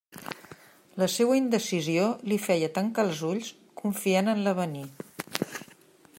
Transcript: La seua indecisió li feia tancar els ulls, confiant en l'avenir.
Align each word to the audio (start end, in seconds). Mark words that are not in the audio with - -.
La 1.01 1.07
seua 1.15 1.37
indecisió 1.39 2.07
li 2.31 2.39
feia 2.47 2.71
tancar 2.79 3.07
els 3.09 3.23
ulls, 3.31 3.53
confiant 3.83 4.35
en 4.35 4.43
l'avenir. 4.49 4.87